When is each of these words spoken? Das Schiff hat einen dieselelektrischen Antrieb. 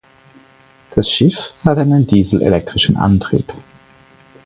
Das 0.95 1.07
Schiff 1.11 1.53
hat 1.63 1.77
einen 1.77 2.07
dieselelektrischen 2.07 2.97
Antrieb. 2.97 3.53